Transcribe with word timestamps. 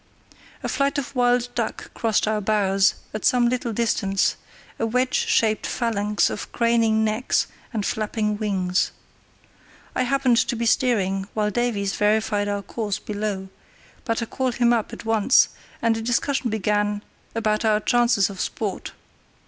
A 0.63 0.67
flight 0.67 0.97
of 0.97 1.15
wild 1.15 1.49
duck 1.53 1.93
crossed 1.93 2.27
our 2.27 2.41
bows 2.41 2.95
at 3.13 3.23
some 3.23 3.47
little 3.49 3.71
distance, 3.71 4.35
a 4.79 4.87
wedge 4.87 5.13
shaped 5.13 5.67
phalanx 5.67 6.31
of 6.31 6.51
craning 6.51 7.03
necks 7.03 7.45
and 7.71 7.85
flapping 7.85 8.35
wings. 8.39 8.89
I 9.95 10.01
happened 10.01 10.37
to 10.37 10.55
be 10.55 10.65
steering 10.65 11.27
while 11.35 11.51
Davies 11.51 11.93
verified 11.95 12.47
our 12.47 12.63
course 12.63 12.97
below; 12.97 13.49
but 14.03 14.23
I 14.23 14.25
called 14.25 14.55
him 14.55 14.73
up 14.73 14.91
at 14.91 15.05
once, 15.05 15.49
and 15.83 15.95
a 15.95 16.01
discussion 16.01 16.49
began 16.49 17.03
about 17.35 17.63
our 17.63 17.79
chances 17.79 18.27
of 18.27 18.41
sport. 18.41 18.93